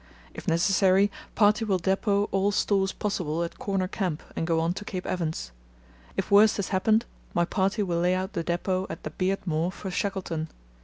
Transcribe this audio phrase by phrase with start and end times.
[0.33, 4.83] If necessary, party will depot all stores possible at Corner Camp and go on to
[4.83, 5.51] Cape Evans.
[6.17, 9.91] If worst has happened my party will lay out the depot at the Beardmore for
[9.91, 10.47] Shackleton.